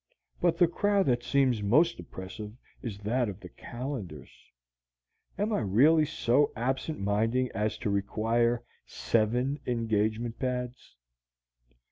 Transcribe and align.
But 0.39 0.57
the 0.57 0.67
crowd 0.67 1.05
that 1.05 1.21
seems 1.21 1.61
most 1.61 1.99
oppressive 1.99 2.53
is 2.81 2.97
that 3.01 3.29
of 3.29 3.39
the 3.39 3.49
calendars. 3.49 4.31
Am 5.37 5.53
I 5.53 5.59
really 5.59 6.05
so 6.05 6.51
absent 6.55 6.99
minded 6.99 7.51
as 7.53 7.77
to 7.77 7.91
require 7.91 8.63
seven 8.87 9.59
engagement 9.67 10.39
pads? 10.39 10.95